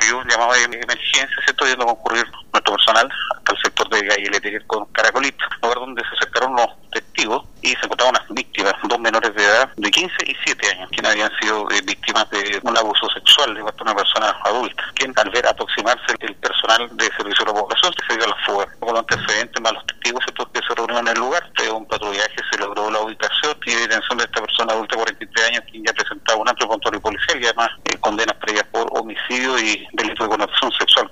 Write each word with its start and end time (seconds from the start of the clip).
recibió 0.00 0.18
un 0.18 0.28
llamado 0.28 0.52
de 0.52 0.64
emergencia, 0.64 1.36
¿cierto? 1.44 1.66
Yendo 1.66 1.84
a 1.84 1.88
concurrir 1.88 2.24
nuestro 2.52 2.76
personal 2.76 3.08
hasta 3.36 3.52
el 3.52 3.58
sector 3.62 3.88
de 3.90 4.02
Galle 4.02 4.66
con 4.66 4.86
Caracolito, 4.86 5.44
lugar 5.62 5.78
donde 5.78 6.02
se 6.02 6.16
acercaron 6.16 6.56
los 6.56 6.66
testigos 6.90 7.44
y 7.62 7.68
se 7.68 7.84
encontraban 7.84 8.16
unas 8.16 8.28
víctimas, 8.34 8.74
dos 8.88 8.98
menores 8.98 9.34
de 9.34 9.44
edad 9.44 9.70
de 9.76 9.90
15 9.90 10.14
y 10.26 10.36
7 10.44 10.70
años, 10.70 10.88
quienes 10.90 11.12
habían 11.12 11.30
sido 11.40 11.70
eh, 11.70 11.80
víctimas 11.84 12.28
de 12.30 12.60
un 12.62 12.76
abuso 12.76 13.08
sexual 13.10 13.54
de 13.54 13.62
una 13.62 13.94
persona 13.94 14.34
adulta, 14.44 14.82
quien 14.94 15.12
al 15.16 15.30
ver 15.30 15.46
aproximarse 15.46 16.14
el 16.20 16.34
personal 16.36 16.88
de 16.96 17.04
servicio 17.16 17.44
de 17.44 17.52
la 17.52 17.60
población 17.60 17.92
se 18.08 18.16
dio 18.16 18.24
a 18.24 18.28
la 18.28 18.36
fuga. 18.46 18.66
Con 18.80 18.94
los 18.94 19.00
antecedentes 19.00 19.62
más 19.62 19.72
los 19.72 19.86
testigos 19.86 20.24
estos 20.26 20.48
que 20.48 20.60
se 20.60 20.74
reunieron 20.74 21.06
en 21.06 21.14
el 21.14 21.20
lugar, 21.20 21.52
de 21.52 21.70
un 21.70 21.86
patrullaje 21.86 22.36
se 22.50 22.58
logró 22.58 22.90
la 22.90 23.00
ubicación 23.00 23.56
y 23.66 23.74
detención 23.74 24.18
de 24.18 24.24
esta 24.24 24.40
persona 24.40 24.72
adulta 24.72 24.96
de 24.96 25.02
43 25.02 25.46
años, 25.48 25.62
quien 25.70 25.84
ya 25.84 25.92
presentaba 25.92 26.40
un 26.40 26.48
amplio 26.48 26.68
control 26.68 26.99
y 27.40 27.94
eh, 27.94 27.98
condenas 28.00 28.36
previas 28.36 28.64
por 28.72 28.86
homicidio 28.92 29.58
y 29.58 29.86
delito 29.92 30.24
de 30.24 30.30
connotación 30.30 30.70
sexual. 30.72 31.10